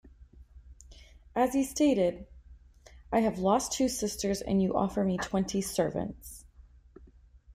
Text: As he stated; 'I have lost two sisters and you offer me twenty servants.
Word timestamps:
As 1.35 1.53
he 1.53 1.63
stated; 1.63 2.25
'I 3.11 3.19
have 3.19 3.37
lost 3.37 3.71
two 3.73 3.87
sisters 3.87 4.41
and 4.41 4.59
you 4.59 4.75
offer 4.75 5.03
me 5.03 5.19
twenty 5.19 5.61
servants. 5.61 6.43